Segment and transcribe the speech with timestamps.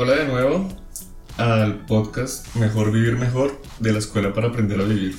[0.00, 0.68] Hola de nuevo
[1.38, 5.16] al podcast Mejor Vivir Mejor de la Escuela para Aprender a Vivir.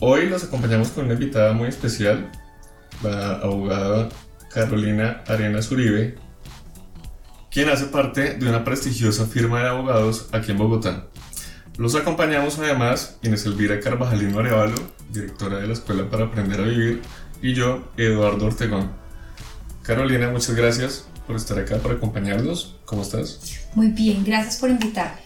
[0.00, 2.32] Hoy los acompañamos con una invitada muy especial,
[3.00, 4.08] la abogada
[4.52, 6.16] Carolina Arenas Uribe,
[7.48, 11.06] quien hace parte de una prestigiosa firma de abogados aquí en Bogotá.
[11.76, 14.74] Los acompañamos además Inés Elvira Carvajalino Arevalo,
[15.10, 17.02] directora de la Escuela para Aprender a Vivir,
[17.40, 18.90] y yo, Eduardo Ortegón.
[19.84, 22.76] Carolina, muchas gracias por estar acá, por acompañarnos.
[22.86, 23.38] ¿Cómo estás?
[23.74, 25.20] Muy bien, gracias por invitarme.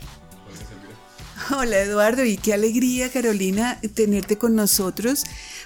[1.56, 5.24] Hola Eduardo y qué alegría Carolina tenerte con nosotros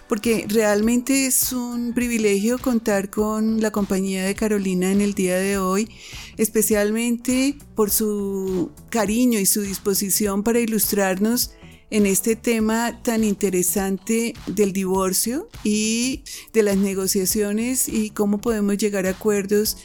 [0.09, 5.59] porque realmente es un privilegio contar con la compañía de Carolina en el día de
[5.59, 5.89] hoy,
[6.37, 11.53] especialmente por su cariño y su disposición para ilustrarnos
[11.91, 19.07] en este tema tan interesante del divorcio y de las negociaciones y cómo podemos llegar
[19.07, 19.77] a acuerdos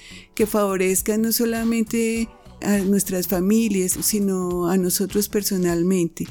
[0.42, 2.28] que favorezcan no solamente
[2.64, 6.25] a nuestras familias, sino a nosotros personalmente.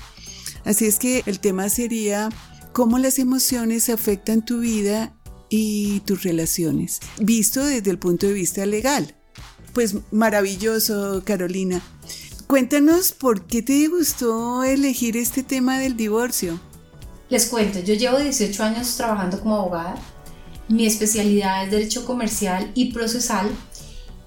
[0.65, 2.29] Así es que el tema sería
[2.73, 5.17] cómo las emociones afectan tu vida
[5.49, 9.15] y tus relaciones, visto desde el punto de vista legal.
[9.75, 11.81] Pues maravilloso, Carolina.
[12.49, 16.59] Cuéntanos por qué te gustó elegir este tema del divorcio.
[17.29, 19.95] Les cuento, yo llevo 18 años trabajando como abogada.
[20.67, 23.49] Mi especialidad es Derecho Comercial y Procesal.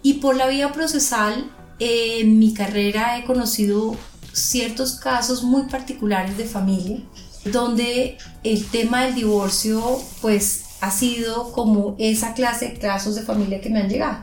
[0.04, 3.96] Y por la vía procesal, en mi carrera he conocido
[4.34, 7.00] ciertos casos muy particulares de familia,
[7.46, 13.62] donde el tema del divorcio, pues, ha sido como esa clase de casos de familia
[13.62, 14.18] que me han llegado.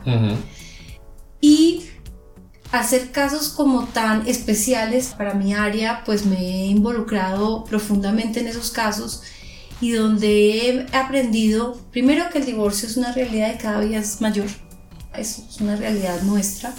[1.41, 1.85] Y
[2.71, 8.69] hacer casos como tan especiales para mi área, pues me he involucrado profundamente en esos
[8.69, 9.23] casos
[9.81, 14.21] y donde he aprendido, primero que el divorcio es una realidad de cada día es
[14.21, 14.45] mayor,
[15.15, 16.73] es una realidad nuestra,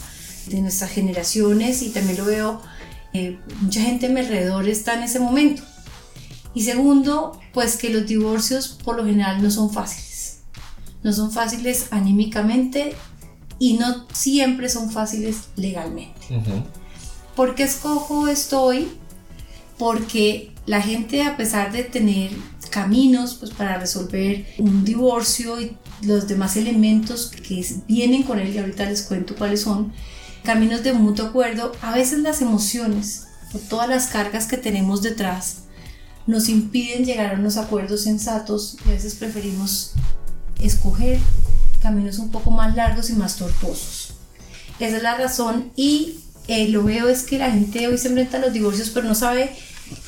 [0.46, 2.60] de nuestras generaciones y también lo veo,
[3.12, 5.62] eh, mucha gente a mi alrededor está en ese momento.
[6.54, 10.40] Y segundo, pues que los divorcios por lo general no son fáciles,
[11.02, 12.94] no son fáciles anímicamente
[13.58, 16.20] y no siempre son fáciles legalmente.
[17.36, 18.88] ¿Por qué escojo esto hoy?
[19.78, 22.30] Porque la gente a pesar de tener
[22.70, 28.58] caminos pues, para resolver un divorcio y los demás elementos que vienen con él, y
[28.58, 29.92] ahorita les cuento cuáles son,
[30.44, 35.62] caminos de mutuo acuerdo, a veces las emociones o todas las cargas que tenemos detrás
[36.26, 39.92] nos impiden llegar a unos acuerdos sensatos y a veces preferimos
[40.60, 41.18] escoger
[41.80, 44.14] caminos un poco más largos y más tortuosos.
[44.78, 48.38] Esa es la razón y eh, lo veo es que la gente hoy se enfrenta
[48.38, 49.50] a los divorcios pero no sabe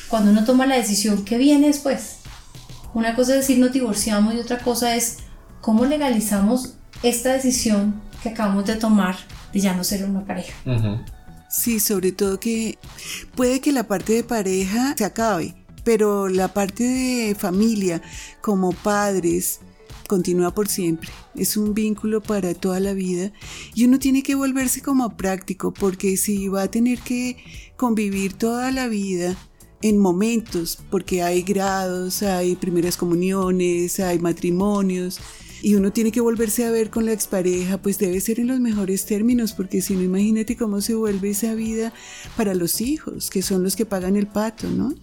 [0.07, 2.17] cuando uno toma la decisión qué viene después.
[2.93, 5.17] Una cosa es decir nos divorciamos y otra cosa es
[5.65, 9.15] cómo legalizamos esta decisión que acabamos de tomar
[9.51, 10.53] de ya no ser una pareja.
[11.49, 12.77] Sí, sobre todo que
[13.35, 18.03] puede que la parte de pareja se acabe, pero la parte de familia,
[18.41, 19.59] como padres,
[20.07, 21.09] continúa por siempre.
[21.33, 23.31] Es un vínculo para toda la vida
[23.73, 27.37] y uno tiene que volverse como práctico porque si va a tener que
[27.75, 29.35] convivir toda la vida
[29.81, 35.19] en momentos, porque hay grados, hay primeras comuniones, hay matrimonios,
[35.61, 38.59] y uno tiene que volverse a ver con la expareja, pues debe ser en los
[38.59, 41.93] mejores términos, porque si no, imagínate cómo se vuelve esa vida
[42.37, 44.93] para los hijos, que son los que pagan el pato, ¿no?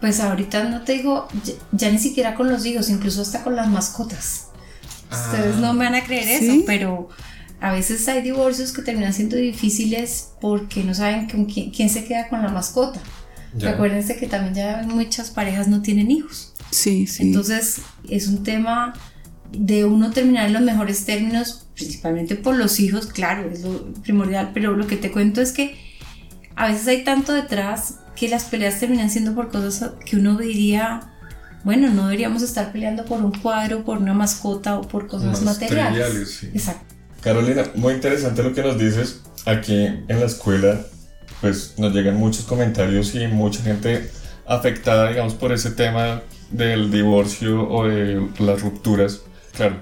[0.00, 1.28] Pues ahorita no te digo,
[1.72, 4.46] ya, ni siquiera con los hijos, incluso hasta con las mascotas.
[5.12, 7.08] Ustedes no me van a creer eso, pero
[7.60, 12.42] a veces hay divorcios que terminan siendo difíciles porque no saben quién, se queda con
[12.42, 13.00] la mascota.
[13.66, 16.54] Acuérdense que también ya muchas parejas no tienen hijos.
[16.70, 17.24] Sí, sí.
[17.24, 18.94] Entonces es un tema
[19.52, 24.50] de uno terminar en los mejores términos, principalmente por los hijos, claro, es lo primordial,
[24.54, 25.76] pero lo que te cuento es que
[26.56, 31.10] a veces hay tanto detrás que las peleas terminan siendo por cosas que uno diría,
[31.64, 36.44] bueno, no deberíamos estar peleando por un cuadro, por una mascota o por cosas materiales.
[36.44, 36.94] Exacto.
[37.22, 39.20] Carolina, muy interesante lo que nos dices.
[39.46, 40.80] Aquí en la escuela,
[41.40, 44.10] pues nos llegan muchos comentarios y mucha gente
[44.46, 49.22] afectada, digamos, por ese tema del divorcio o de las rupturas.
[49.52, 49.80] Claro,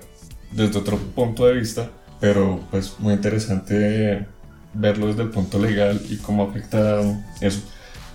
[0.53, 4.27] desde otro punto de vista, pero pues muy interesante
[4.75, 7.01] verlo desde el punto legal y cómo afecta
[7.41, 7.61] eso.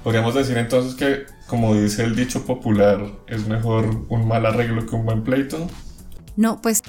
[0.03, 4.95] Podríamos decir entonces que, como dice el dicho popular, es mejor un mal arreglo que
[4.95, 5.67] un buen pleito.
[6.35, 6.81] No, pues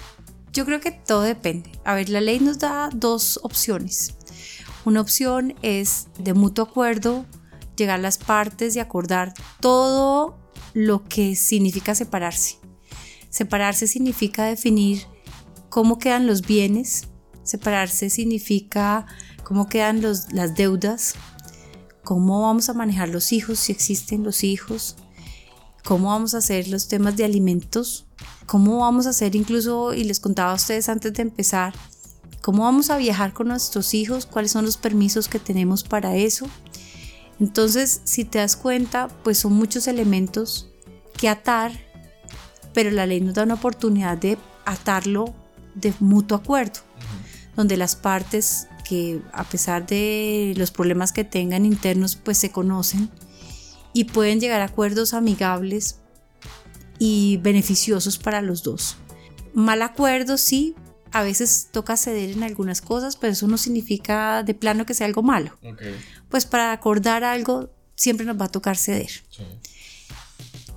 [0.52, 1.70] yo creo que todo depende.
[1.84, 4.16] A ver, la ley nos da dos opciones.
[4.84, 7.25] Una opción es de mutuo acuerdo
[7.76, 10.38] llegar a las partes y acordar todo
[10.72, 12.58] lo que significa separarse.
[13.35, 15.09] Separarse significa definir
[15.69, 17.09] cómo quedan los bienes.
[17.43, 19.07] Separarse significa
[19.43, 21.17] cómo quedan las deudas,
[22.05, 24.95] cómo vamos a manejar los hijos, si existen los hijos,
[25.83, 28.07] cómo vamos a hacer los temas de alimentos,
[28.47, 31.75] cómo vamos a hacer incluso, y les contaba a ustedes antes de empezar,
[32.41, 36.47] cómo vamos a viajar con nuestros hijos, cuáles son los permisos que tenemos para eso.
[37.41, 40.71] Entonces, si te das cuenta, pues son muchos elementos
[41.17, 41.84] que atar,
[42.75, 44.37] pero la ley nos da una oportunidad de
[44.67, 45.32] atarlo
[45.75, 46.81] de mutuo acuerdo,
[47.56, 53.09] donde las partes que a pesar de los problemas que tengan internos, pues se conocen
[53.93, 56.00] y pueden llegar a acuerdos amigables
[56.99, 58.97] y beneficiosos para los dos.
[59.55, 60.75] Mal acuerdo, sí,
[61.12, 65.06] a veces toca ceder en algunas cosas, pero eso no significa de plano que sea
[65.06, 65.56] algo malo.
[66.29, 69.11] Pues para acordar algo siempre nos va a tocar ceder.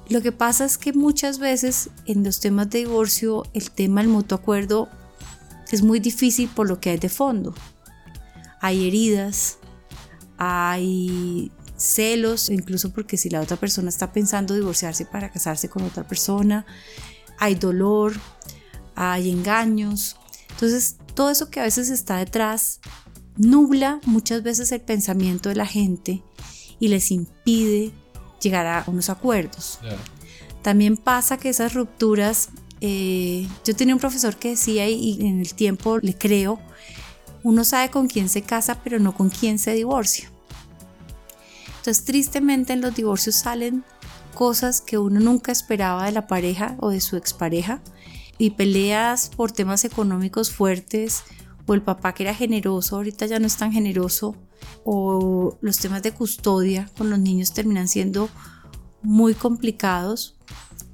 [0.09, 4.09] Lo que pasa es que muchas veces en los temas de divorcio el tema del
[4.09, 4.89] mutuo acuerdo
[5.71, 7.53] es muy difícil por lo que hay de fondo
[8.59, 9.59] hay heridas,
[10.37, 16.07] hay celos, incluso porque si la otra persona está pensando divorciarse para casarse con otra
[16.07, 16.65] persona,
[17.37, 18.13] hay dolor,
[18.95, 20.17] hay engaños.
[20.49, 22.79] Entonces, todo eso que a veces está detrás
[23.35, 26.23] nubla muchas veces el pensamiento de la gente
[26.79, 27.91] y les impide
[28.41, 29.79] llegar a unos acuerdos.
[30.61, 32.49] También pasa que esas rupturas,
[32.81, 36.59] eh, yo tenía un profesor que decía y en el tiempo le creo,
[37.43, 40.29] uno sabe con quién se casa, pero no con quién se divorcia.
[41.77, 43.85] Entonces, tristemente en los divorcios salen
[44.33, 47.81] cosas que uno nunca esperaba de la pareja o de su expareja
[48.37, 51.23] y peleas por temas económicos fuertes
[51.65, 54.35] o el papá que era generoso ahorita ya no es tan generoso
[54.83, 58.29] o los temas de custodia con los niños terminan siendo
[59.01, 60.35] muy complicados.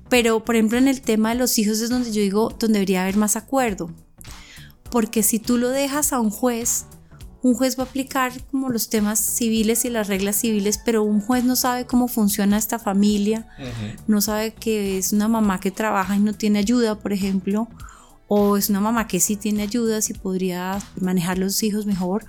[0.10, 3.04] Pero por ejemplo en el tema de los hijos es donde yo digo donde debería
[3.04, 3.90] haber más acuerdo
[4.94, 6.86] porque si tú lo dejas a un juez,
[7.42, 11.20] un juez va a aplicar como los temas civiles y las reglas civiles, pero un
[11.20, 13.48] juez no sabe cómo funciona esta familia,
[14.06, 17.68] no sabe que es una mamá que trabaja y no tiene ayuda, por ejemplo,
[18.28, 22.28] o es una mamá que sí tiene ayuda, y podría manejar los hijos mejor,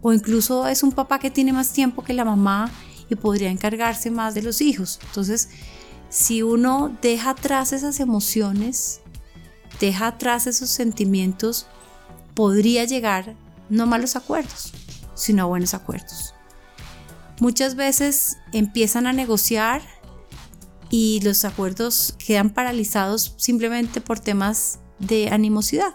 [0.00, 2.70] o incluso es un papá que tiene más tiempo que la mamá
[3.08, 4.98] y podría encargarse más de los hijos.
[5.06, 5.48] Entonces,
[6.08, 9.00] si uno deja atrás esas emociones,
[9.80, 11.66] deja atrás esos sentimientos,
[12.34, 13.34] podría llegar
[13.68, 14.72] no malos acuerdos,
[15.14, 16.34] sino a buenos acuerdos.
[17.40, 19.82] Muchas veces empiezan a negociar
[20.90, 25.94] y los acuerdos quedan paralizados simplemente por temas de animosidad.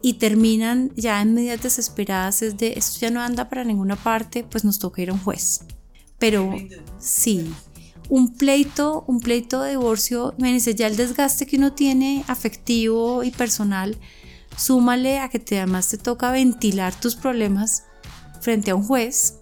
[0.00, 4.44] Y terminan ya en medidas desesperadas, es de esto ya no anda para ninguna parte,
[4.44, 5.62] pues nos toca ir a un juez.
[6.18, 6.54] Pero
[6.98, 7.52] sí,
[8.08, 13.24] un pleito, un pleito de divorcio, me dice, ya el desgaste que uno tiene afectivo
[13.24, 13.98] y personal,
[14.58, 17.84] Súmale a que te, además te toca ventilar tus problemas
[18.40, 19.36] frente a un juez.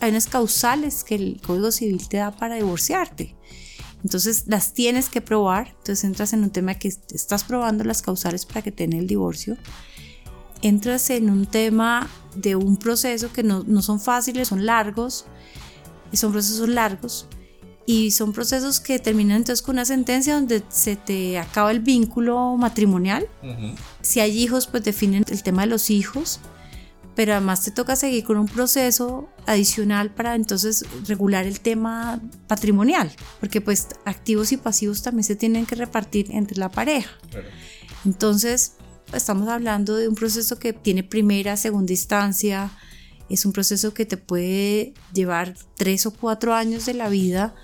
[0.00, 3.34] Hay unas causales que el Código Civil te da para divorciarte.
[4.04, 5.68] Entonces las tienes que probar.
[5.78, 9.56] Entonces entras en un tema que estás probando las causales para que tenga el divorcio.
[10.62, 15.26] Entras en un tema de un proceso que no, no son fáciles, son largos.
[16.12, 17.26] Y son procesos largos
[17.86, 22.56] y son procesos que terminan entonces con una sentencia donde se te acaba el vínculo
[22.56, 23.28] matrimonial.
[24.00, 26.40] Si hay hijos, pues definen el tema de los hijos,
[27.14, 33.12] pero además te toca seguir con un proceso adicional para entonces regular el tema patrimonial,
[33.40, 37.10] porque pues activos y pasivos también se tienen que repartir entre la pareja.
[38.04, 38.74] Entonces,
[39.12, 42.70] estamos hablando de un proceso que tiene primera, segunda instancia,
[43.28, 47.54] es un proceso que te puede llevar tres o cuatro años de la vida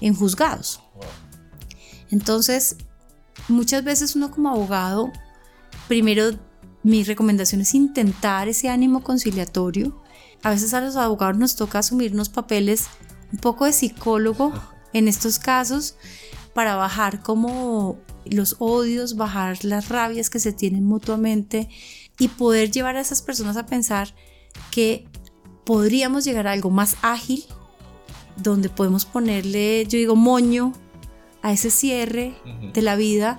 [0.00, 0.82] en juzgados.
[2.10, 2.76] Entonces,
[3.48, 5.10] muchas veces uno como abogado,
[5.88, 6.38] primero
[6.86, 10.00] mi recomendación es intentar ese ánimo conciliatorio.
[10.44, 12.86] A veces a los abogados nos toca asumir unos papeles
[13.32, 14.52] un poco de psicólogo
[14.92, 15.96] en estos casos
[16.54, 21.68] para bajar como los odios, bajar las rabias que se tienen mutuamente
[22.20, 24.14] y poder llevar a esas personas a pensar
[24.70, 25.08] que
[25.64, 27.44] podríamos llegar a algo más ágil,
[28.36, 30.72] donde podemos ponerle, yo digo, moño
[31.42, 32.36] a ese cierre
[32.72, 33.36] de la vida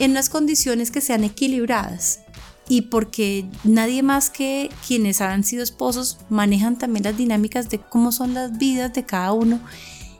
[0.00, 2.22] en unas condiciones que sean equilibradas.
[2.70, 8.12] Y porque nadie más que quienes han sido esposos manejan también las dinámicas de cómo
[8.12, 9.60] son las vidas de cada uno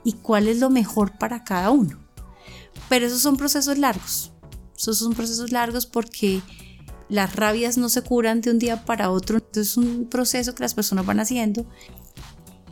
[0.03, 1.97] y cuál es lo mejor para cada uno.
[2.89, 4.33] Pero esos son procesos largos.
[4.77, 6.41] Esos son procesos largos porque
[7.07, 10.63] las rabias no se curan de un día para otro, entonces es un proceso que
[10.63, 11.65] las personas van haciendo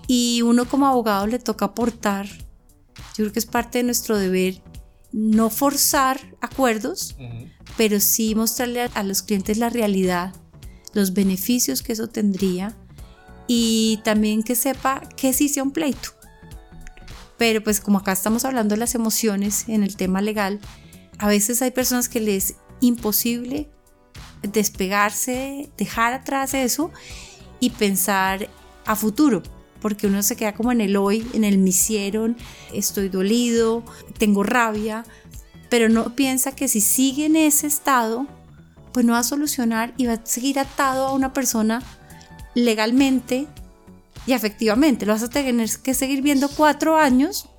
[0.08, 4.62] y uno como abogado le toca aportar, yo creo que es parte de nuestro deber,
[5.12, 7.16] no forzar acuerdos,
[7.78, 10.34] pero sí mostrarle a, los clientes la realidad,
[10.94, 12.76] los beneficios que eso tendría
[13.48, 16.10] y también que sepa que sí sea un pleito.
[17.38, 20.60] Pero pues como acá estamos hablando de las emociones en el tema legal,
[21.18, 23.70] a veces hay personas que les es imposible
[24.42, 26.92] despegarse, dejar atrás eso
[27.60, 28.50] y pensar
[28.86, 29.44] a futuro,
[29.82, 32.38] porque uno se queda como en el hoy, en el me hicieron,
[32.74, 33.84] estoy dolido,
[34.18, 35.06] tengo rabia,
[35.70, 38.28] pero no piensa que si sigue en ese estado,
[38.94, 41.82] pues no va a solucionar y va a seguir atado a una persona
[42.56, 43.48] legalmente
[44.26, 45.06] y efectivamente.
[45.06, 47.50] Lo vas a tener que seguir viendo cuatro años,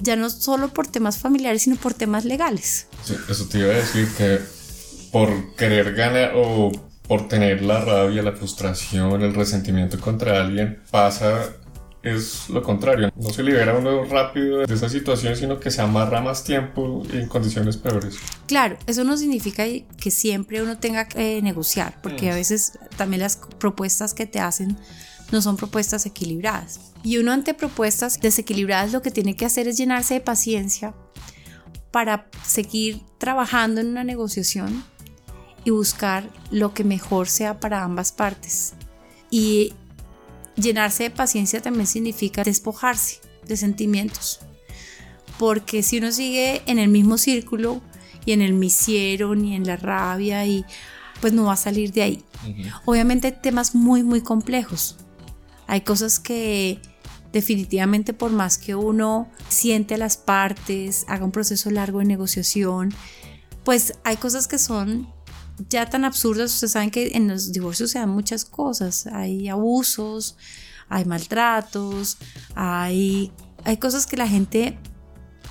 [0.00, 2.86] ya no solo por temas familiares, sino por temas legales.
[3.28, 4.40] eso te iba a decir que
[5.10, 6.70] por querer ganar o
[7.10, 11.56] por tener la rabia, la frustración, el resentimiento contra alguien, pasa
[12.04, 13.10] es lo contrario.
[13.16, 17.26] No se libera uno rápido de esa situación, sino que se amarra más tiempo en
[17.26, 18.16] condiciones peores.
[18.46, 19.64] Claro, eso no significa
[19.96, 22.36] que siempre uno tenga que negociar, porque a mm.
[22.36, 24.78] veces también las propuestas que te hacen
[25.32, 26.92] no son propuestas equilibradas.
[27.02, 30.94] Y uno ante propuestas desequilibradas lo que tiene que hacer es llenarse de paciencia
[31.90, 34.84] para seguir trabajando en una negociación
[35.64, 38.74] y buscar lo que mejor sea para ambas partes.
[39.30, 39.74] Y
[40.56, 44.40] llenarse de paciencia también significa despojarse de sentimientos.
[45.38, 47.80] Porque si uno sigue en el mismo círculo
[48.24, 50.64] y en el misiero ni en la rabia y
[51.20, 52.24] pues no va a salir de ahí.
[52.84, 54.96] Obviamente hay temas muy muy complejos.
[55.66, 56.80] Hay cosas que
[57.32, 62.92] definitivamente por más que uno siente a las partes, haga un proceso largo de negociación,
[63.64, 65.08] pues hay cosas que son
[65.68, 70.36] ya tan absurdas, ustedes saben que en los divorcios se dan muchas cosas, hay abusos,
[70.88, 72.18] hay maltratos,
[72.54, 73.32] hay,
[73.64, 74.78] hay cosas que la gente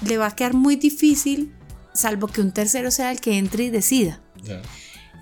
[0.05, 1.53] le va a quedar muy difícil,
[1.93, 4.21] salvo que un tercero sea el que entre y decida.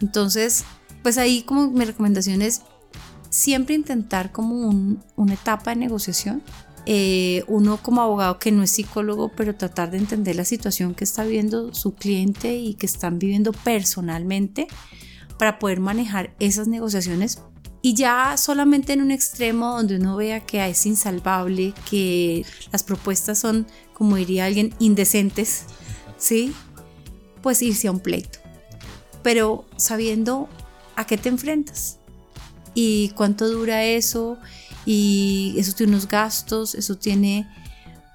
[0.02, 0.64] Entonces,
[1.04, 2.62] pues ahí como mi recomendación es
[3.30, 4.70] siempre intentar como
[5.16, 6.42] una etapa de negociación.
[6.90, 11.04] Eh, uno como abogado que no es psicólogo, pero tratar de entender la situación que
[11.04, 14.68] está viviendo su cliente y que están viviendo personalmente
[15.38, 17.40] para poder manejar esas negociaciones
[17.82, 23.38] y ya solamente en un extremo donde uno vea que es insalvable, que las propuestas
[23.38, 25.66] son, como diría alguien, indecentes,
[26.18, 26.54] ¿sí?
[27.42, 28.40] Pues irse a un pleito.
[29.24, 30.48] Pero sabiendo
[30.96, 32.00] a qué te enfrentas
[32.74, 34.38] y cuánto dura eso
[34.90, 37.46] y eso tiene unos gastos, eso tiene...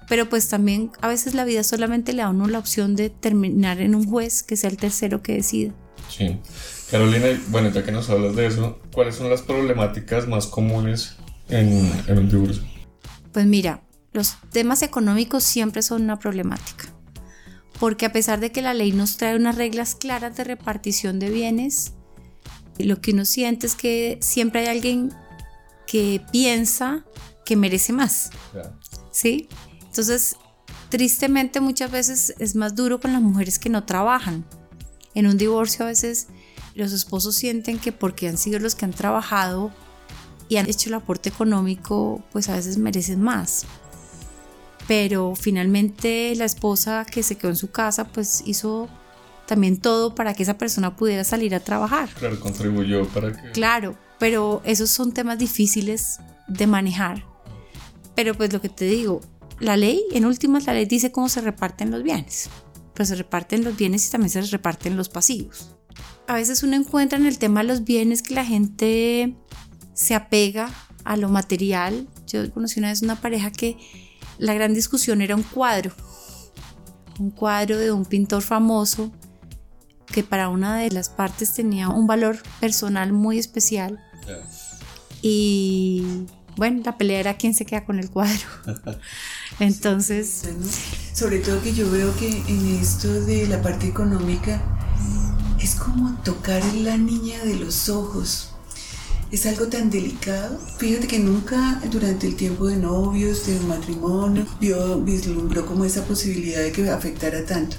[0.09, 3.09] Pero pues también a veces la vida solamente le da a uno la opción de
[3.09, 5.71] terminar en un juez que sea el tercero que decida.
[6.09, 6.39] Sí.
[6.91, 11.15] Carolina, bueno, ya que nos hablas de eso, ¿cuáles son las problemáticas más comunes
[11.47, 12.63] en, en un divorcio?
[13.31, 16.93] Pues mira, los temas económicos siempre son una problemática
[17.79, 21.29] porque a pesar de que la ley nos trae unas reglas claras de repartición de
[21.29, 21.91] bienes,
[22.79, 25.11] lo que uno siente es que siempre hay alguien
[25.93, 27.05] que piensa
[27.45, 28.31] que merece más.
[29.11, 29.47] ¿Sí?
[29.85, 30.37] Entonces,
[30.89, 34.43] tristemente muchas veces es más duro con las mujeres que no trabajan.
[35.13, 36.29] En un divorcio a veces
[36.73, 39.71] los esposos sienten que porque han sido los que han trabajado
[40.49, 43.67] y han hecho el aporte económico, pues a veces merecen más.
[44.87, 48.89] Pero finalmente la esposa que se quedó en su casa, pues hizo
[49.45, 52.09] también todo para que esa persona pudiera salir a trabajar.
[52.17, 53.51] Claro, contribuyó para que...
[53.51, 57.25] Claro, pero esos son temas difíciles de manejar.
[58.15, 59.19] Pero pues lo que te digo,
[59.59, 62.49] la ley, en últimas, la ley dice cómo se reparten los bienes.
[62.93, 65.75] Pues se reparten los bienes y también se reparten los pasivos.
[66.25, 69.35] A veces uno encuentra en el tema de los bienes que la gente
[69.93, 70.69] se apega
[71.03, 72.07] a lo material.
[72.25, 73.77] Yo conocí una vez una pareja que
[74.37, 75.91] la gran discusión era un cuadro.
[77.19, 79.11] Un cuadro de un pintor famoso
[80.05, 83.99] que para una de las partes tenía un valor personal muy especial.
[85.21, 86.25] Y
[86.55, 88.45] bueno, la pelea era quién se queda con el cuadro.
[89.59, 90.43] Entonces...
[91.13, 94.61] Sobre todo que yo veo que en esto de la parte económica
[95.61, 98.49] es como tocar la niña de los ojos.
[99.31, 100.59] Es algo tan delicado.
[100.77, 106.61] Fíjate que nunca durante el tiempo de novios, de matrimonio, vio, vislumbró como esa posibilidad
[106.61, 107.77] de que afectara tanto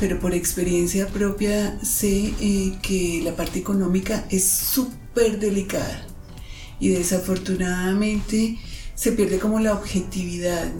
[0.00, 6.06] pero por experiencia propia sé eh, que la parte económica es súper delicada.
[6.78, 8.58] Y desafortunadamente
[8.94, 10.72] se pierde como la objetividad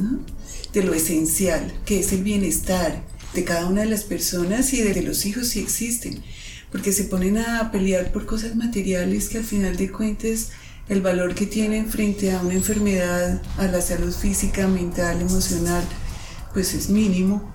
[0.72, 5.02] de lo esencial, que es el bienestar de cada una de las personas y de
[5.02, 6.22] los hijos si existen,
[6.70, 10.50] porque se ponen a pelear por cosas materiales que al final de cuentas
[10.88, 15.84] el valor que tienen frente a una enfermedad, a la salud física, mental, emocional,
[16.52, 17.49] pues es mínimo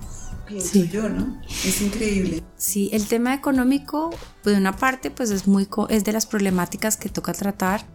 [0.46, 0.88] pienso sí.
[0.92, 1.40] yo, ¿no?
[1.48, 2.42] Es increíble.
[2.56, 4.10] Sí, el tema económico,
[4.42, 7.86] pues de una parte, pues es, muy, es de las problemáticas que toca tratar.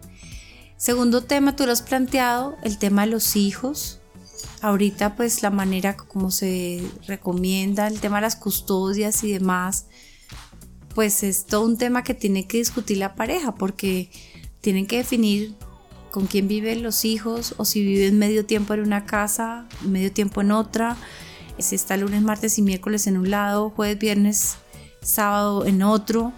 [0.76, 4.00] Segundo tema, tú lo has planteado, el tema de los hijos.
[4.60, 9.86] Ahorita, pues la manera como se recomienda, el tema de las custodias y demás,
[10.94, 14.10] pues es todo un tema que tiene que discutir la pareja, porque
[14.60, 15.56] tienen que definir
[16.10, 20.42] con quién viven los hijos o si viven medio tiempo en una casa, medio tiempo
[20.42, 20.96] en otra,
[21.62, 24.54] si está lunes, martes y miércoles en un lado, jueves, viernes,
[25.02, 26.32] sábado en otro.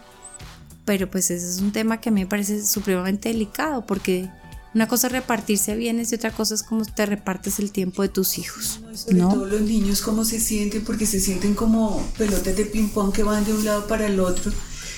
[0.84, 4.28] Pero pues ese es un tema que a mí me parece supremamente delicado porque
[4.74, 8.08] una cosa es repartirse bienes y otra cosa es cómo te repartes el tiempo de
[8.08, 8.80] tus hijos.
[8.92, 13.12] Sobre todo los niños cómo se sienten porque se sienten como pelotas de ping pong
[13.12, 14.52] que van de un lado para el otro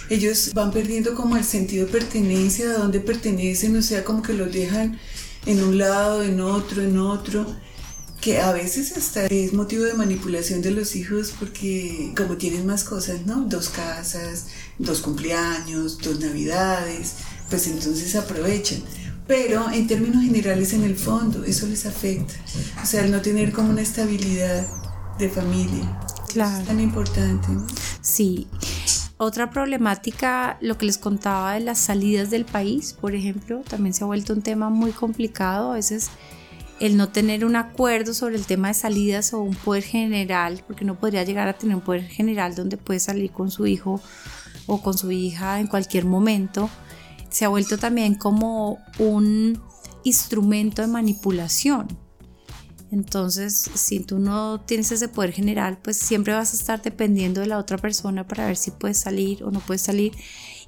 [0.09, 4.33] ellos van perdiendo como el sentido de pertenencia, de dónde pertenecen, o sea, como que
[4.33, 4.99] los dejan
[5.47, 7.47] en un lado, en otro, en otro,
[8.27, 12.83] que a veces hasta es motivo de manipulación de los hijos porque como tienen más
[12.83, 13.43] cosas, ¿no?
[13.43, 14.47] Dos casas,
[14.79, 17.19] dos cumpleaños, dos navidades,
[17.49, 18.81] pues entonces aprovechan.
[19.29, 22.35] Pero en términos generales, en el fondo, eso les afecta.
[22.83, 24.67] O sea, el no tener como una estabilidad
[25.21, 26.01] de familia.
[26.33, 26.63] Claro.
[26.63, 27.47] Es tan importante.
[27.49, 27.65] ¿no?
[28.01, 28.49] Sí.
[29.19, 34.03] Otra problemática, lo que les contaba de las salidas del país, por ejemplo, también se
[34.03, 35.71] ha vuelto un tema muy complicado.
[35.71, 36.11] A veces
[36.81, 40.85] el no tener un acuerdo sobre el tema de salidas o un poder general, porque
[40.85, 44.01] no podría llegar a tener un poder general donde puede salir con su hijo
[44.67, 46.69] o con su hija en cualquier momento,
[47.31, 49.61] se ha vuelto también como un
[50.05, 51.87] instrumento de manipulación.
[52.93, 57.47] Entonces, si tú no tienes ese poder general, pues siempre vas a estar dependiendo de
[57.47, 60.13] la otra persona para ver si puedes salir o no puedes salir.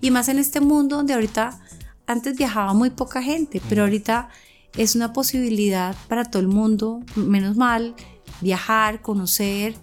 [0.01, 1.61] Y más en este mundo donde ahorita,
[2.07, 4.29] antes viajaba muy poca gente, pero ahorita
[4.77, 7.95] es una posibilidad para todo el mundo, menos mal,
[8.41, 9.75] viajar, conocer,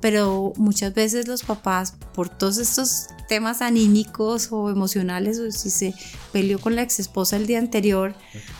[0.00, 5.94] pero muchas veces los papás, por todos estos temas anímicos o emocionales, o si se
[6.32, 8.14] peleó con la ex esposa el día anterior,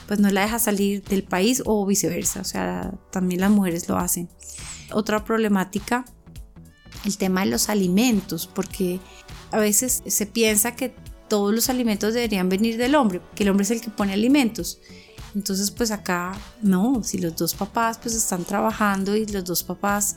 [0.07, 3.97] pues no la deja salir del país o viceversa, o sea, también las mujeres lo
[3.97, 4.29] hacen.
[4.93, 6.05] Otra problemática,
[7.05, 9.01] el tema de los alimentos, porque
[9.51, 10.95] a veces se piensa que
[11.29, 14.81] todos los alimentos deberían venir del hombre, que el hombre es el que pone alimentos.
[15.35, 20.17] Entonces, pues acá no, si los dos papás pues están trabajando y los dos papás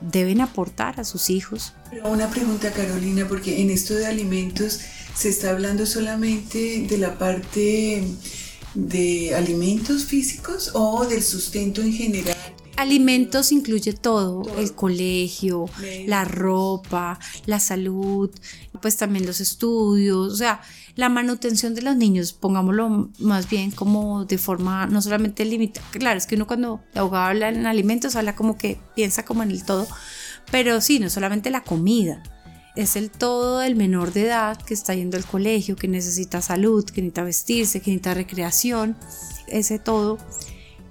[0.00, 1.72] deben aportar a sus hijos.
[1.90, 4.80] Pero una pregunta, Carolina, porque en esto de alimentos
[5.14, 8.04] se está hablando solamente de la parte
[8.74, 12.36] de alimentos físicos o del sustento en general.
[12.76, 15.66] Alimentos incluye todo, el colegio,
[16.06, 18.30] la ropa, la salud,
[18.80, 20.62] pues también los estudios, o sea,
[20.94, 25.86] la manutención de los niños, pongámoslo más bien como de forma no solamente limitada.
[25.92, 29.42] Claro, es que uno cuando el abogado habla en alimentos habla como que piensa como
[29.42, 29.86] en el todo,
[30.50, 32.22] pero sí, no solamente la comida,
[32.74, 36.84] es el todo del menor de edad que está yendo al colegio, que necesita salud,
[36.84, 38.96] que necesita vestirse, que necesita recreación,
[39.46, 40.18] ese todo.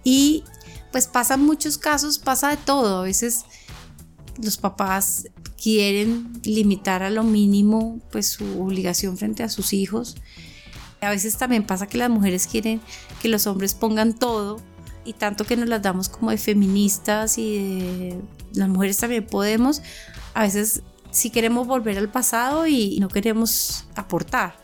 [0.03, 0.43] Y
[0.91, 2.99] pues pasa en muchos casos, pasa de todo.
[2.99, 3.45] A veces
[4.41, 5.27] los papás
[5.61, 10.15] quieren limitar a lo mínimo pues su obligación frente a sus hijos.
[11.01, 12.81] A veces también pasa que las mujeres quieren
[13.21, 14.59] que los hombres pongan todo
[15.05, 18.21] y tanto que nos las damos como de feministas y de
[18.53, 19.81] las mujeres también podemos,
[20.33, 24.55] a veces si queremos volver al pasado y no queremos aportar.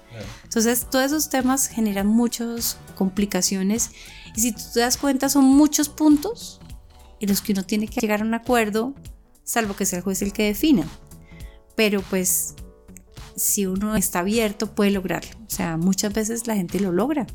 [0.44, 3.92] Entonces todos esos temas generan muchas complicaciones
[4.36, 6.60] y si tú te das cuenta son muchos puntos
[7.20, 8.94] en los que uno tiene que llegar a un acuerdo,
[9.48, 10.86] salvo que sea el juez el que defina.
[11.76, 12.54] Pero pues
[13.36, 15.32] si uno está abierto puede lograrlo.
[15.48, 17.26] O sea, muchas veces la gente lo logra.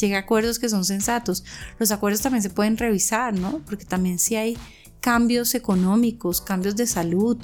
[0.00, 1.44] Llega a acuerdos que son sensatos.
[1.78, 3.60] Los acuerdos también se pueden revisar, ¿no?
[3.66, 4.58] Porque también si hay
[5.00, 7.36] cambios económicos, cambios de salud,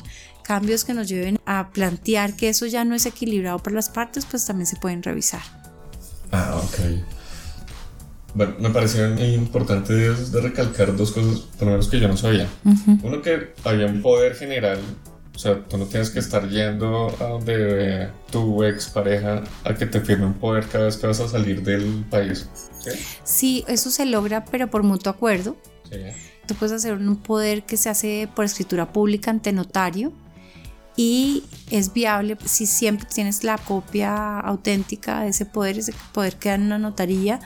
[0.42, 4.24] cambios que nos lleven a plantear que eso ya no es equilibrado por las partes,
[4.24, 5.42] pues también se pueden revisar.
[6.32, 7.19] Ah, ok.
[8.34, 12.48] Bueno, me pareció importante de, recalcar dos cosas, por lo menos que yo no sabía.
[13.02, 14.78] Uno, que había un poder general,
[15.34, 19.86] o sea, tú no tienes que estar yendo a donde tu ex pareja a que
[19.86, 22.48] te firme un poder cada vez que vas a salir del país.
[22.78, 22.90] Sí,
[23.24, 25.56] sí eso se logra, pero por mutuo acuerdo.
[25.90, 25.98] Sí.
[26.46, 30.12] Tú puedes hacer un poder que se hace por escritura pública ante notario
[30.96, 36.56] y es viable si siempre tienes la copia auténtica de ese poder, ese poder queda
[36.56, 37.40] en una notaría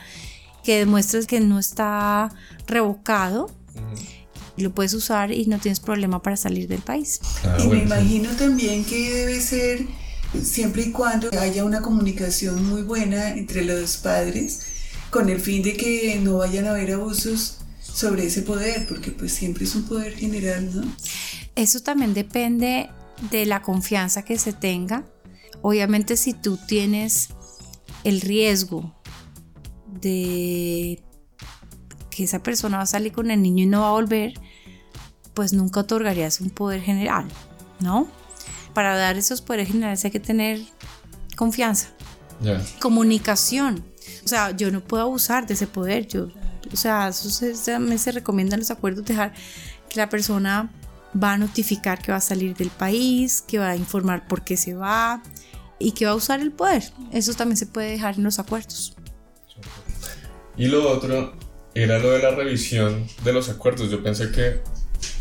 [0.65, 2.33] que demuestres que no está
[2.67, 3.51] revocado.
[4.57, 7.21] Lo puedes usar y no tienes problema para salir del país.
[7.45, 9.87] Ah, y me imagino también que debe ser
[10.43, 14.67] siempre y cuando haya una comunicación muy buena entre los padres
[15.11, 19.33] con el fin de que no vayan a haber abusos sobre ese poder, porque pues
[19.33, 20.97] siempre es un poder general, ¿no?
[21.55, 22.91] Eso también depende
[23.31, 25.05] de la confianza que se tenga.
[25.63, 27.29] Obviamente si tú tienes
[28.03, 28.94] el riesgo
[30.01, 31.03] de
[32.11, 34.35] que esa persona va a salir con el niño y no va a volver,
[35.35, 37.27] pues nunca otorgarías un poder general,
[37.81, 38.09] ¿no?
[38.73, 40.61] Para dar esos poderes generales hay que tener
[41.37, 41.89] confianza,
[42.81, 43.85] comunicación.
[44.25, 46.07] O sea, yo no puedo abusar de ese poder.
[46.07, 46.29] Yo,
[46.73, 49.33] o sea, eso se, se recomienda en los acuerdos dejar
[49.89, 50.71] que la persona
[51.23, 54.57] va a notificar que va a salir del país, que va a informar por qué
[54.57, 55.23] se va
[55.79, 56.93] y que va a usar el poder.
[57.13, 58.94] Eso también se puede dejar en los acuerdos.
[60.57, 61.35] Y lo otro
[61.75, 63.91] era lo de la revisión de los acuerdos.
[63.91, 64.61] Yo pensé que,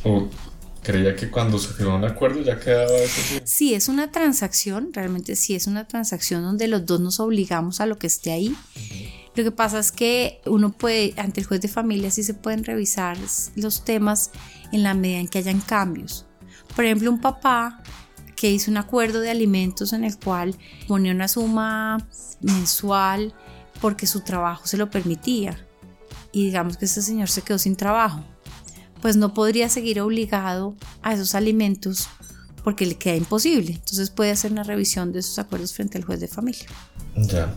[0.04, 0.30] o
[0.84, 3.41] creía que cuando se firmó un acuerdo ya quedaba eso.
[3.46, 7.86] Sí, es una transacción, realmente sí es una transacción donde los dos nos obligamos a
[7.86, 8.56] lo que esté ahí.
[9.36, 12.63] Lo que pasa es que uno puede, ante el juez de familia, sí se pueden
[12.63, 13.17] revisar
[13.56, 14.30] los temas
[14.72, 16.28] en la medida en que hayan cambios.
[16.76, 17.82] Por ejemplo, un papá
[18.36, 20.56] que hizo un acuerdo de alimentos en el cual
[20.88, 22.06] ponía una suma
[22.41, 23.34] mensual
[23.84, 25.60] porque su trabajo se lo permitía
[26.32, 28.24] y digamos que ese señor se quedó sin trabajo,
[29.02, 32.08] pues no podría seguir obligado a esos alimentos
[32.63, 33.74] porque le queda imposible.
[33.74, 36.65] Entonces puede hacer una revisión de esos acuerdos frente al juez de familia.
[37.17, 37.54] Ya.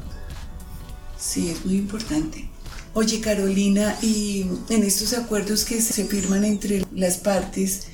[1.17, 2.51] Sí, es muy importante.
[2.95, 7.87] Oye Carolina, y en estos acuerdos que se firman entre las partes,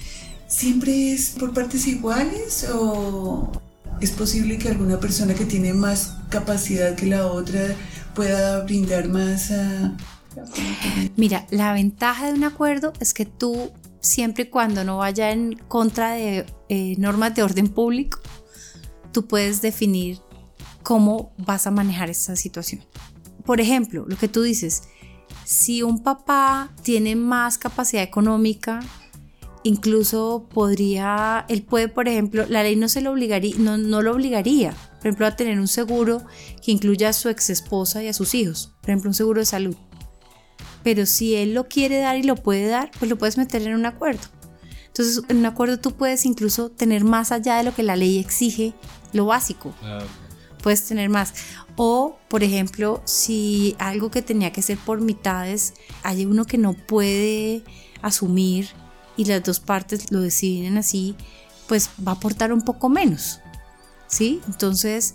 [0.49, 3.53] ¿siempre es por partes iguales o
[4.01, 7.77] es posible que alguna persona que tiene más capacidad que la otra
[8.14, 9.96] pueda brindar más a...
[11.16, 13.70] Mira, la ventaja de un acuerdo es que tú,
[14.01, 18.18] siempre y cuando no vaya en contra de eh, normas de orden público,
[19.12, 20.18] tú puedes definir
[20.83, 22.83] cómo vas a manejar esa situación.
[23.44, 24.85] Por ejemplo, lo que tú dices,
[25.44, 28.81] si un papá tiene más capacidad económica,
[29.64, 34.12] incluso podría, él puede, por ejemplo, la ley no se lo obligaría, no, no lo
[34.12, 36.22] obligaría, por ejemplo, a tener un seguro
[36.64, 39.46] que incluya a su ex esposa y a sus hijos, por ejemplo, un seguro de
[39.46, 39.74] salud.
[40.84, 43.74] Pero si él lo quiere dar y lo puede dar, pues lo puedes meter en
[43.74, 44.22] un acuerdo.
[44.86, 48.18] Entonces, en un acuerdo tú puedes incluso tener más allá de lo que la ley
[48.18, 48.74] exige,
[49.12, 49.74] lo básico.
[49.82, 50.04] Ah,
[50.62, 51.34] puedes tener más.
[51.74, 56.74] O, por ejemplo, si algo que tenía que ser por mitades, hay uno que no
[56.74, 57.64] puede
[58.02, 58.68] asumir
[59.16, 61.16] y las dos partes lo deciden así,
[61.66, 63.41] pues va a aportar un poco menos.
[64.12, 64.42] ¿Sí?
[64.46, 65.14] Entonces,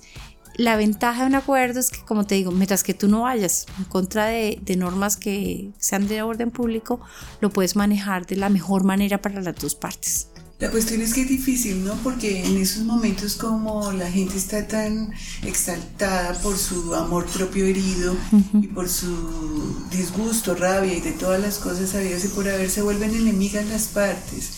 [0.55, 3.67] la ventaja de un acuerdo es que, como te digo, mientras que tú no vayas
[3.77, 6.99] en contra de, de, normas que sean de orden público,
[7.39, 10.29] lo puedes manejar de la mejor manera para las dos partes.
[10.59, 11.93] La cuestión es que es difícil, ¿no?
[11.97, 18.17] Porque en esos momentos como la gente está tan exaltada por su amor propio herido
[18.59, 22.81] y por su disgusto, rabia y de todas las cosas habidas y por haber, se
[22.81, 24.56] vuelven enemigas las partes.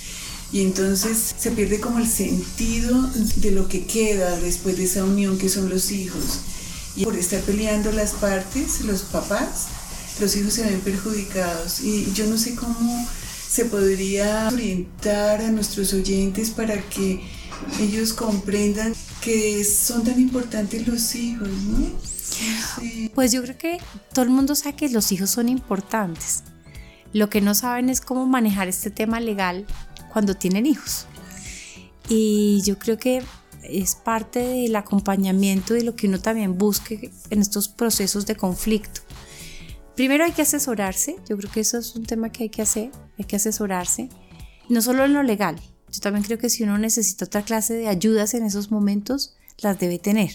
[0.51, 3.01] Y entonces se pierde como el sentido
[3.35, 6.39] de lo que queda después de esa unión que son los hijos.
[6.95, 9.67] Y por estar peleando las partes, los papás,
[10.19, 11.81] los hijos se ven perjudicados.
[11.81, 13.07] Y yo no sé cómo
[13.49, 17.21] se podría orientar a nuestros oyentes para que
[17.79, 21.88] ellos comprendan que son tan importantes los hijos, ¿no?
[23.13, 23.77] Pues yo creo que
[24.13, 26.43] todo el mundo sabe que los hijos son importantes.
[27.12, 29.65] Lo que no saben es cómo manejar este tema legal
[30.12, 31.08] cuando tienen hijos.
[32.08, 33.24] Y yo creo que
[33.63, 39.02] es parte del acompañamiento de lo que uno también busque en estos procesos de conflicto.
[39.95, 42.91] Primero hay que asesorarse, yo creo que eso es un tema que hay que hacer,
[43.17, 44.10] hay que asesorarse,
[44.69, 45.60] no solo en lo legal,
[45.91, 49.80] yo también creo que si uno necesita otra clase de ayudas en esos momentos, las
[49.80, 50.32] debe tener.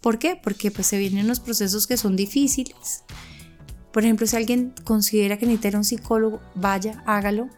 [0.00, 0.38] ¿Por qué?
[0.40, 3.04] Porque pues se vienen unos procesos que son difíciles.
[3.92, 7.48] Por ejemplo, si alguien considera que necesita un psicólogo, vaya, hágalo.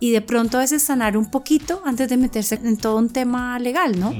[0.00, 3.58] Y de pronto a veces sanar un poquito antes de meterse en todo un tema
[3.58, 4.14] legal, ¿no?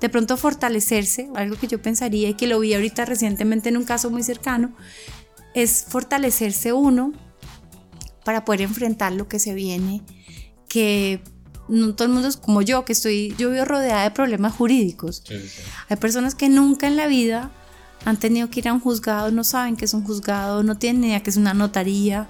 [0.00, 3.84] De pronto fortalecerse, algo que yo pensaría y que lo vi ahorita recientemente en un
[3.84, 4.74] caso muy cercano,
[5.54, 7.12] es fortalecerse uno
[8.24, 10.02] para poder enfrentar lo que se viene,
[10.68, 11.22] que
[11.68, 15.22] no todo el mundo es como yo, que estoy, yo vivo rodeada de problemas jurídicos.
[15.88, 17.52] Hay personas que nunca en la vida
[18.04, 21.04] han tenido que ir a un juzgado, no saben qué es un juzgado, no tienen
[21.04, 22.28] idea qué es una notaría,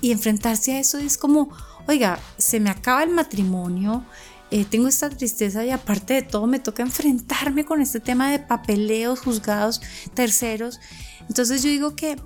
[0.00, 1.50] y enfrentarse a eso es como,
[1.88, 4.04] oiga, se me acaba el matrimonio,
[4.50, 8.38] eh, tengo esta tristeza y aparte de todo me toca enfrentarme con este tema de
[8.38, 9.80] papeleos, juzgados,
[10.14, 10.78] terceros.
[11.28, 12.16] Entonces yo digo que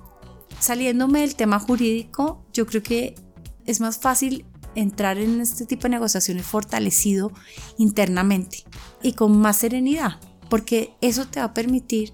[0.59, 3.15] saliéndome del tema jurídico, yo creo que
[3.65, 7.31] es más fácil entrar en este tipo de negociaciones fortalecido
[7.77, 8.63] internamente
[9.01, 12.13] y con más serenidad, porque eso te va a permitir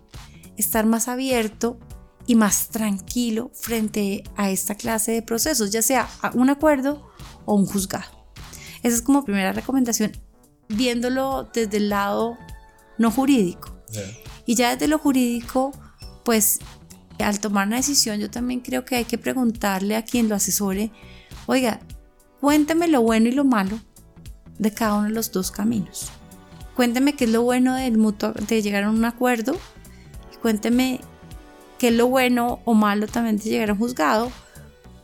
[0.58, 1.80] estar más abierto
[2.26, 7.13] y más tranquilo frente a esta clase de procesos, ya sea un acuerdo
[7.46, 8.26] o un juzgado.
[8.82, 10.12] Esa es como primera recomendación,
[10.70, 12.38] viéndolo desde el lado
[12.98, 13.76] no jurídico.
[14.46, 15.72] Y ya desde lo jurídico,
[16.24, 16.60] pues
[17.20, 20.92] al tomar una decisión, yo también creo que hay que preguntarle a quien lo asesore,
[21.46, 21.80] oiga,
[22.42, 23.80] cuénteme lo bueno y lo malo
[24.58, 26.12] de cada uno de los dos caminos.
[26.76, 29.56] Cuénteme qué es lo bueno del mutuo, de llegar a un acuerdo.
[30.34, 31.02] Y cuénteme
[31.78, 34.32] qué es lo bueno o malo también de llegar a un juzgado.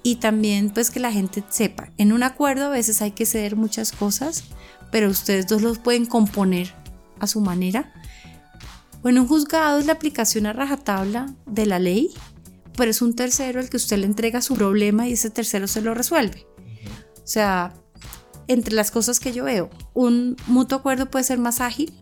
[0.03, 3.55] Y también pues que la gente sepa, en un acuerdo a veces hay que ceder
[3.55, 4.45] muchas cosas,
[4.91, 6.73] pero ustedes dos los pueden componer
[7.19, 7.93] a su manera.
[9.03, 12.11] O en un juzgado es la aplicación a rajatabla de la ley,
[12.75, 15.81] pero es un tercero el que usted le entrega su problema y ese tercero se
[15.81, 16.45] lo resuelve.
[17.17, 17.73] O sea,
[18.47, 21.93] entre las cosas que yo veo, un mutuo acuerdo puede ser más ágil,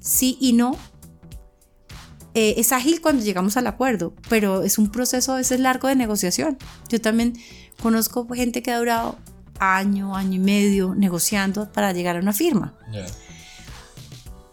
[0.00, 0.76] sí y no.
[2.42, 5.94] Eh, es ágil cuando llegamos al acuerdo, pero es un proceso a veces largo de
[5.94, 6.56] negociación.
[6.88, 7.34] Yo también
[7.82, 9.18] conozco gente que ha durado
[9.58, 12.72] año, año y medio negociando para llegar a una firma.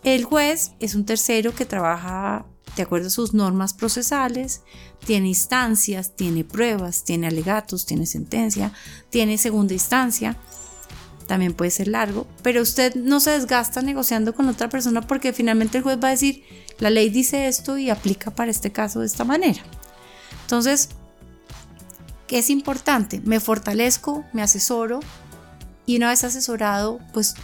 [0.03, 2.45] El juez es un tercero que trabaja
[2.75, 4.63] de acuerdo a sus normas procesales,
[5.05, 8.73] tiene instancias, tiene pruebas, tiene alegatos, tiene sentencia,
[9.09, 10.35] tiene segunda instancia
[11.27, 15.77] también puede ser largo, pero usted no se desgasta negociando con otra persona porque finalmente
[15.77, 16.43] el juez va a decir,
[16.79, 19.61] la ley dice esto y aplica para este caso de esta manera.
[20.43, 20.89] Entonces,
[22.27, 23.21] ¿qué es importante?
[23.25, 25.01] Me fortalezco, me asesoro
[25.85, 27.35] y una vez asesorado, pues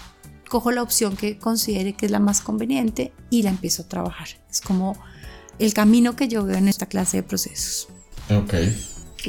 [0.49, 4.27] cojo la opción que considere que es la más conveniente y la empiezo a trabajar.
[4.49, 4.97] Es como
[5.59, 7.89] el camino que yo veo en esta clase de procesos.
[8.29, 8.53] Ok.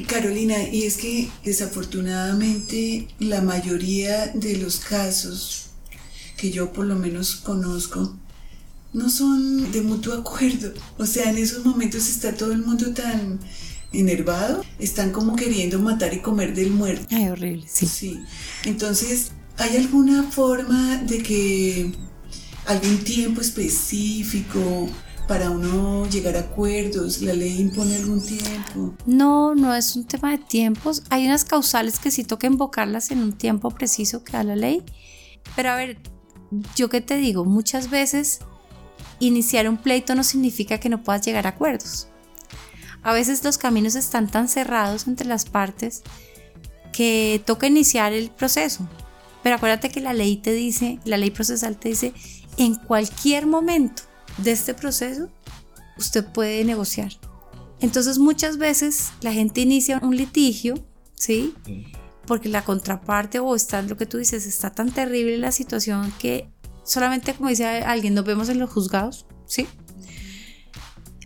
[0.02, 5.66] Carolina, y es que desafortunadamente la mayoría de los casos
[6.37, 8.16] que yo por lo menos conozco
[8.92, 10.72] no son de mutuo acuerdo.
[10.98, 13.38] O sea, en esos momentos está todo el mundo tan
[13.92, 17.07] enervado, están como queriendo matar y comer del muerto.
[17.11, 17.87] Ay, horrible, sí.
[17.87, 18.20] Sí.
[18.64, 21.92] Entonces, ¿hay alguna forma de que
[22.66, 24.88] algún tiempo específico
[25.26, 27.22] para uno llegar a acuerdos?
[27.22, 28.94] ¿La ley impone algún tiempo?
[29.06, 31.02] No, no es un tema de tiempos.
[31.10, 34.82] Hay unas causales que sí toca invocarlas en un tiempo preciso que da la ley.
[35.56, 35.98] Pero a ver,
[36.76, 38.40] yo qué te digo, muchas veces
[39.20, 42.08] iniciar un pleito no significa que no puedas llegar a acuerdos.
[43.02, 46.02] A veces los caminos están tan cerrados entre las partes
[46.92, 48.88] que toca iniciar el proceso.
[49.42, 52.14] Pero acuérdate que la ley te dice, la ley procesal te dice,
[52.56, 54.04] en cualquier momento
[54.38, 55.28] de este proceso,
[55.96, 57.12] usted puede negociar.
[57.80, 60.74] Entonces muchas veces la gente inicia un litigio,
[61.14, 61.54] ¿sí?
[62.26, 66.48] Porque la contraparte o está lo que tú dices, está tan terrible la situación que
[66.82, 69.66] solamente como dice alguien, nos vemos en los juzgados, ¿sí?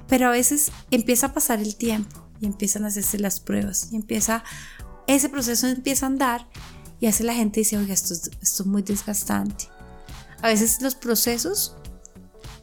[0.08, 3.96] Pero a veces empieza a pasar el tiempo y empiezan a hacerse las pruebas y
[3.96, 4.42] empieza,
[5.06, 6.48] ese proceso empieza a andar
[7.00, 9.66] y hace la gente dice, oiga, esto esto es muy desgastante.
[10.40, 11.76] A veces los procesos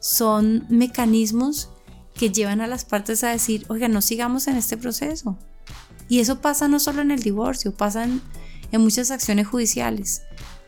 [0.05, 1.71] son mecanismos
[2.13, 5.35] que llevan a las partes a decir, oiga, no sigamos en este proceso.
[6.07, 8.21] Y eso pasa no solo en el divorcio, pasa en,
[8.73, 10.21] muchas acciones judiciales,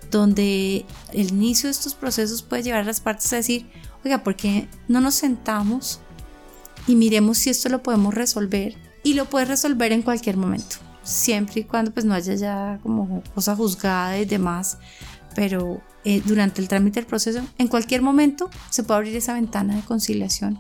[0.10, 3.70] donde el inicio de estos procesos puede llevar a las partes a decir,
[4.04, 6.00] oiga, ¿por qué no nos sentamos
[6.88, 8.76] y miremos si esto lo podemos resolver?
[9.04, 13.22] Y lo puedes resolver en cualquier momento, siempre y cuando pues no haya ya como
[13.36, 14.80] cosa juzgada y demás,
[15.38, 19.76] pero eh, durante el trámite del proceso, en cualquier momento se puede abrir esa ventana
[19.76, 20.60] de conciliación.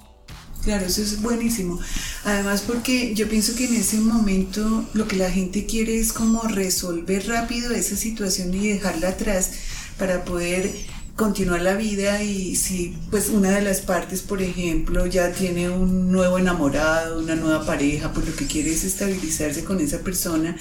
[0.64, 1.80] Claro, eso es buenísimo.
[2.26, 6.44] Además porque yo pienso que en ese momento lo que la gente quiere es como
[6.44, 9.50] resolver rápido esa situación y dejarla atrás
[9.98, 10.72] para poder
[11.16, 16.12] continuar la vida y si pues una de las partes, por ejemplo, ya tiene un
[16.12, 20.56] nuevo enamorado, una nueva pareja, pues lo que quiere es estabilizarse con esa persona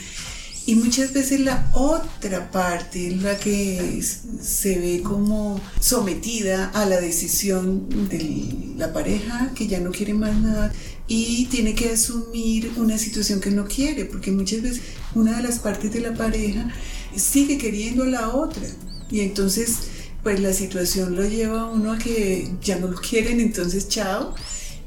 [0.67, 4.03] y muchas veces la otra parte es la que
[4.43, 10.35] se ve como sometida a la decisión de la pareja que ya no quiere más
[10.37, 10.73] nada
[11.07, 14.83] y tiene que asumir una situación que no quiere, porque muchas veces
[15.15, 16.69] una de las partes de la pareja
[17.15, 18.65] sigue queriendo a la otra.
[19.09, 19.77] Y entonces
[20.25, 24.35] pues la situación lo lleva a uno a que ya no lo quieren, entonces chao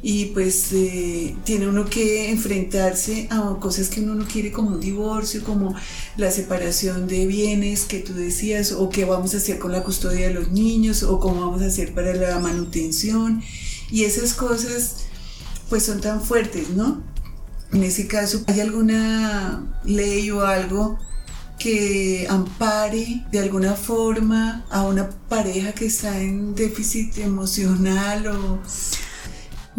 [0.02, 4.80] y pues eh, tiene uno que enfrentarse a cosas que uno no quiere como un
[4.80, 5.76] divorcio, como
[6.16, 10.28] la separación de bienes que tú decías, o qué vamos a hacer con la custodia
[10.28, 13.44] de los niños, o cómo vamos a hacer para la manutención.
[13.92, 15.06] Y esas cosas
[15.70, 17.04] pues son tan fuertes, ¿no?
[17.72, 20.98] En ese caso, ¿hay alguna ley o algo
[21.60, 28.60] que ampare de alguna forma a una pareja que está en déficit emocional o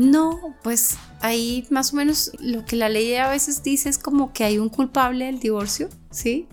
[0.01, 4.33] no, pues ahí más o menos lo que la ley a veces dice es como
[4.33, 6.49] que hay un culpable del divorcio, ¿sí?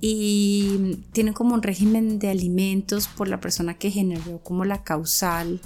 [0.00, 5.60] y tienen como un régimen de alimentos por la persona que generó como la causal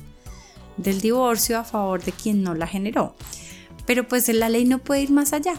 [0.77, 3.15] del divorcio a favor de quien no la generó.
[3.87, 5.55] Pero pues la ley no puede ir más allá.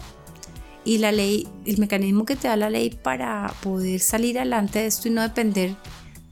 [0.84, 4.86] Y la ley, el mecanismo que te da la ley para poder salir adelante de
[4.86, 5.76] esto y no depender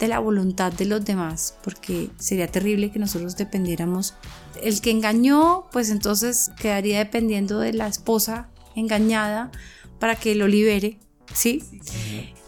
[0.00, 4.14] de la voluntad de los demás, porque sería terrible que nosotros dependiéramos.
[4.62, 9.52] El que engañó, pues entonces quedaría dependiendo de la esposa engañada
[9.98, 10.98] para que lo libere,
[11.34, 11.62] ¿sí?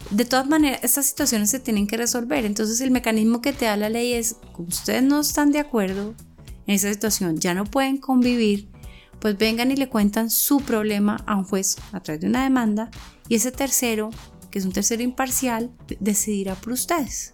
[0.09, 2.43] De todas maneras, estas situaciones se tienen que resolver.
[2.43, 6.15] Entonces el mecanismo que te da la ley es, como ustedes no están de acuerdo
[6.65, 8.67] en esa situación, ya no pueden convivir,
[9.19, 12.89] pues vengan y le cuentan su problema a un juez a través de una demanda
[13.29, 14.09] y ese tercero,
[14.49, 17.33] que es un tercero imparcial, decidirá por ustedes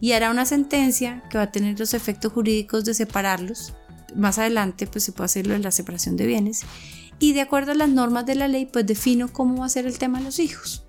[0.00, 3.74] y hará una sentencia que va a tener los efectos jurídicos de separarlos.
[4.14, 6.62] Más adelante pues se puede hacerlo en la separación de bienes
[7.18, 9.86] y de acuerdo a las normas de la ley pues defino cómo va a ser
[9.86, 10.84] el tema de los hijos.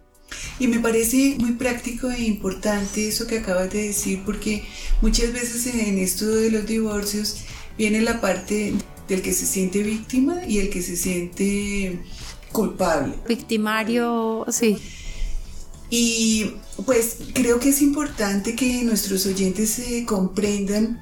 [0.59, 4.63] Y me parece muy práctico e importante eso que acabas de decir porque
[5.01, 7.41] muchas veces en esto de los divorcios
[7.77, 8.73] viene la parte
[9.07, 11.99] del que se siente víctima y el que se siente
[12.51, 13.13] culpable.
[13.27, 14.77] Victimario, sí.
[15.97, 20.99] Y pues creo que es importante que nuestros oyentes se comprendan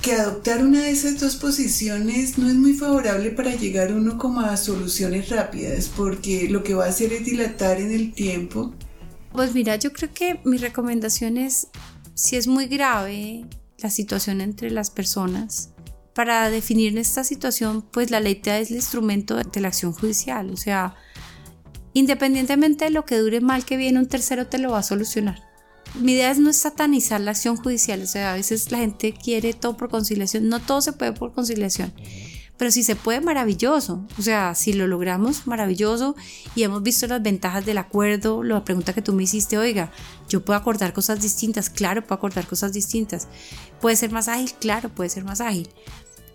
[0.00, 4.40] que adoptar una de esas dos posiciones no es muy favorable para llegar uno como
[4.40, 8.72] a soluciones rápidas, porque lo que va a hacer es dilatar en el tiempo.
[9.32, 11.68] Pues mira, yo creo que mi recomendación es,
[12.14, 13.44] si es muy grave
[13.76, 15.74] la situación entre las personas,
[16.14, 20.48] para definir esta situación, pues la ley te da el instrumento de la acción judicial,
[20.48, 20.94] o sea,
[21.94, 25.42] independientemente de lo que dure mal que viene, un tercero te lo va a solucionar.
[25.94, 29.52] Mi idea es no satanizar la acción judicial, o sea, a veces la gente quiere
[29.52, 31.92] todo por conciliación, no todo se puede por conciliación,
[32.56, 36.16] pero si se puede, maravilloso, o sea, si lo logramos, maravilloso,
[36.54, 39.92] y hemos visto las ventajas del acuerdo, la pregunta que tú me hiciste, oiga,
[40.30, 43.28] yo puedo acordar cosas distintas, claro, puedo acordar cosas distintas,
[43.80, 45.68] puede ser más ágil, claro, puede ser más ágil,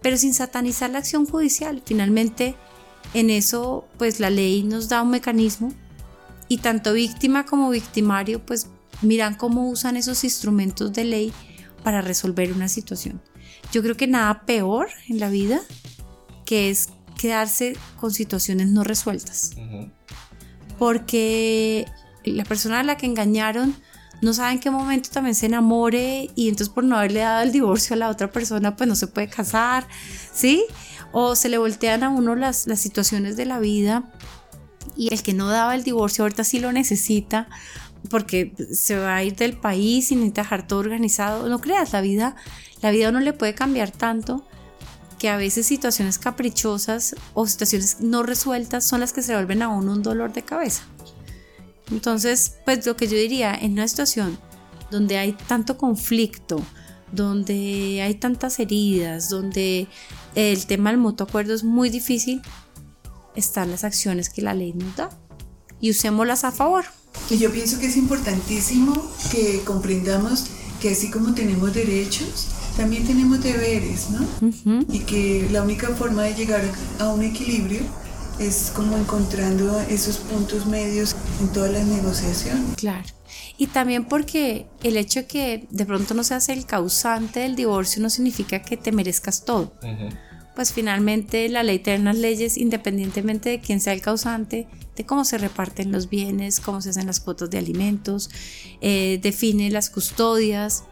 [0.03, 2.55] pero sin satanizar la acción judicial, finalmente
[3.13, 5.73] en eso, pues la ley nos da un mecanismo
[6.47, 8.67] y tanto víctima como victimario, pues
[9.01, 11.33] miran cómo usan esos instrumentos de ley
[11.83, 13.21] para resolver una situación.
[13.71, 15.61] Yo creo que nada peor en la vida
[16.45, 19.51] que es quedarse con situaciones no resueltas.
[20.77, 21.85] Porque
[22.23, 23.75] la persona a la que engañaron
[24.21, 27.51] no sabe en qué momento también se enamore y entonces por no haberle dado el
[27.51, 29.87] divorcio a la otra persona pues no se puede casar,
[30.33, 30.63] ¿sí?
[31.19, 34.03] O se le voltean a uno las, las situaciones de la vida
[34.95, 37.49] y el que no daba el divorcio ahorita sí lo necesita
[38.11, 41.49] porque se va a ir del país y necesita dejar todo organizado.
[41.49, 42.35] No creas, la vida,
[42.83, 44.45] la vida no le puede cambiar tanto
[45.17, 49.69] que a veces situaciones caprichosas o situaciones no resueltas son las que se vuelven a
[49.69, 50.83] uno un dolor de cabeza.
[51.89, 54.37] Entonces, pues lo que yo diría, en una situación
[54.91, 56.61] donde hay tanto conflicto,
[57.11, 59.87] donde hay tantas heridas, donde
[60.37, 62.43] el tema del mutuo acuerdo es muy difícil,
[63.35, 65.09] están las acciones que la ley nos da
[65.81, 66.85] y usémoslas a favor.
[67.31, 68.93] Y yo pienso que es importantísimo
[69.31, 70.45] que comprendamos
[70.79, 74.27] que así como tenemos derechos, también tenemos deberes, ¿no?
[74.93, 76.61] Y que la única forma de llegar
[76.99, 77.81] a un equilibrio
[78.37, 82.75] es como encontrando esos puntos medios en todas las negociaciones.
[82.75, 83.07] Claro.
[83.57, 88.03] Y también porque el hecho de que de pronto no seas el causante del divorcio
[88.03, 89.73] no significa que te merezcas todo.
[90.57, 95.23] Pues finalmente la ley tiene unas leyes independientemente de quién sea el causante, de cómo
[95.23, 98.31] se reparten los bienes, cómo se hacen las cuotas de alimentos,
[98.81, 100.83] eh, define las custodias.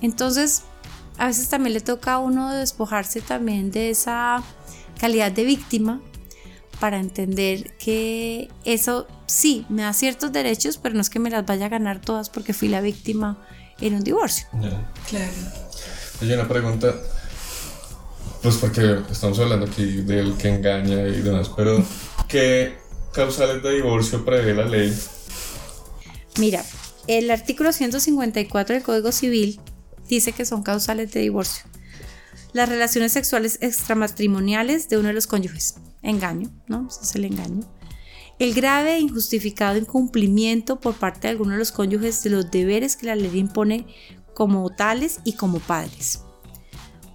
[0.00, 0.62] Entonces,
[1.18, 4.42] a veces también le toca a uno despojarse también de esa
[4.98, 6.00] calidad de víctima
[6.80, 11.44] para entender que eso sí me da ciertos derechos, pero no es que me las
[11.44, 13.46] vaya a ganar todas porque fui la víctima
[13.78, 14.46] en un divorcio.
[14.52, 15.32] Claro.
[16.22, 16.94] Oye, una pregunta,
[18.42, 21.84] pues porque estamos hablando aquí del que engaña y demás, pero
[22.28, 22.76] ¿qué
[23.12, 24.96] causales de divorcio prevé la ley?
[26.38, 26.64] Mira,
[27.06, 29.60] el artículo 154 del Código Civil
[30.08, 31.64] dice que son causales de divorcio.
[32.52, 35.76] Las relaciones sexuales extramatrimoniales de uno de los cónyuges.
[36.02, 36.88] Engaño, ¿no?
[36.88, 37.64] Ese es el engaño.
[38.38, 42.96] El grave e injustificado incumplimiento por parte de alguno de los cónyuges de los deberes
[42.96, 43.86] que la ley impone
[44.34, 46.20] como tales y como padres.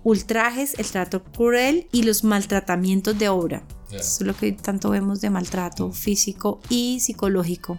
[0.04, 5.30] Ultrajes, el trato cruel y los maltratamientos de obra es lo que tanto vemos de
[5.30, 7.78] maltrato físico y psicológico.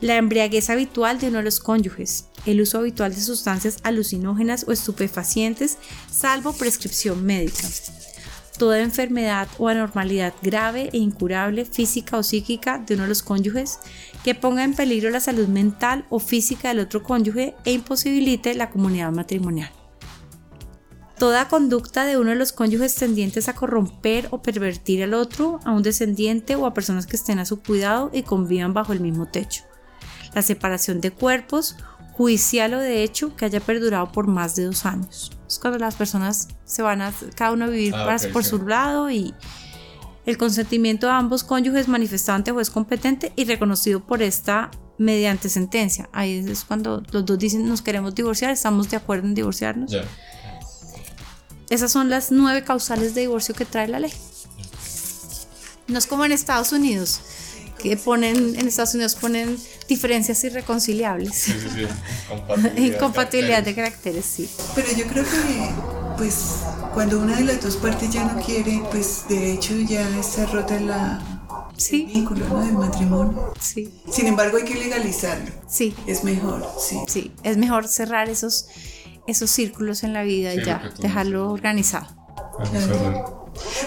[0.00, 4.72] La embriaguez habitual de uno de los cónyuges, el uso habitual de sustancias alucinógenas o
[4.72, 5.78] estupefacientes,
[6.10, 7.68] salvo prescripción médica.
[8.58, 13.80] toda enfermedad o anormalidad grave e incurable física o psíquica de uno de los cónyuges
[14.22, 18.70] que ponga en peligro la salud mental o física del otro cónyuge e imposibilite la
[18.70, 19.72] comunidad matrimonial.
[21.18, 25.70] Toda conducta de uno de los cónyuges tendientes a corromper o pervertir al otro, a
[25.72, 29.26] un descendiente o a personas que estén a su cuidado y convivan bajo el mismo
[29.26, 29.62] techo.
[30.34, 31.76] La separación de cuerpos
[32.16, 35.30] judicial o de hecho que haya perdurado por más de dos años.
[35.48, 38.50] Es cuando las personas se van a cada uno a vivir Ah, por sí.
[38.50, 39.34] su lado y
[40.26, 46.08] el consentimiento de ambos cónyuges manifestado ante juez competente y reconocido por esta mediante sentencia.
[46.12, 49.90] Ahí es cuando los dos dicen nos queremos divorciar, estamos de acuerdo en divorciarnos.
[49.90, 50.04] Ya.
[51.74, 54.12] Esas son las nueve causales de divorcio que trae la ley.
[55.88, 57.20] No es como en Estados Unidos,
[57.82, 59.58] que ponen, en Estados Unidos ponen
[59.88, 61.34] diferencias irreconciliables.
[61.34, 61.86] Sí, sí, sí.
[62.28, 62.76] Compatibilidad.
[62.94, 64.24] Incompatibilidad de caracteres.
[64.24, 64.72] caracteres, sí.
[64.76, 65.70] Pero yo creo que,
[66.16, 66.36] pues,
[66.94, 70.78] cuando una de las dos partes ya no quiere, pues de hecho ya está rota
[70.78, 71.20] la
[71.76, 72.60] Sí, vínculo ¿no?
[72.64, 73.52] del matrimonio.
[73.60, 75.50] sí, Sin embargo, hay que legalizarlo.
[75.68, 77.00] sí, Es mejor, sí.
[77.08, 77.32] sí.
[77.42, 78.66] Es mejor cerrar esos,
[79.26, 82.06] esos círculos en la vida Sí, y ya, dejarlo organizado.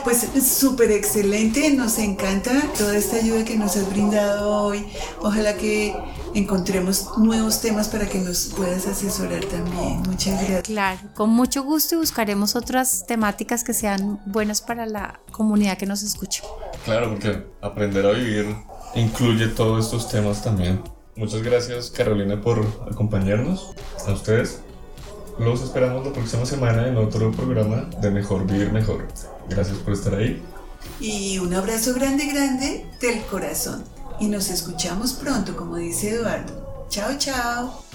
[0.04, 4.86] Pues súper excelente, nos encanta toda esta ayuda que nos has brindado hoy.
[5.22, 5.94] Ojalá que
[6.34, 10.02] encontremos nuevos temas para que nos puedas asesorar también.
[10.04, 10.64] Muchas gracias.
[10.64, 15.86] Claro, con mucho gusto y buscaremos otras temáticas que sean buenas para la comunidad que
[15.86, 16.44] nos escucha.
[16.86, 18.56] Claro, porque aprender a vivir
[18.96, 20.82] incluye todos estos temas también.
[21.16, 23.74] Muchas gracias Carolina por acompañarnos.
[24.08, 24.62] A ustedes.
[25.40, 29.08] Los esperamos la próxima semana en otro programa de Mejor Vivir Mejor.
[29.48, 30.42] Gracias por estar ahí.
[31.00, 33.84] Y un abrazo grande, grande del corazón.
[34.20, 36.88] Y nos escuchamos pronto, como dice Eduardo.
[36.90, 37.87] Chao, chao.